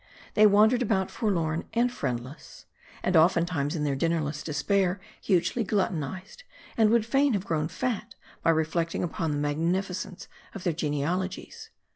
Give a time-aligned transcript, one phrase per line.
[0.33, 2.65] They wandered about forlorn and friendless.
[3.03, 6.41] And oftentimes in their dinnerless despair hugely gluttonized,
[6.75, 11.69] and would fain have grown fat, by reflecting upon the magnificence of their genealogies.